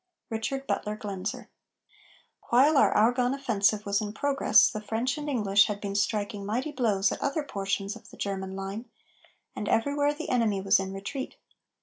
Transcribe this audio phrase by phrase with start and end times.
[0.31, 1.47] RICHARD BUTLER GLAENZER.
[2.49, 6.71] While our Argonne offensive was in progress, the French and English had been striking mighty
[6.71, 8.89] blows at other portions of the German line,
[9.55, 11.35] and everywhere the enemy was in retreat.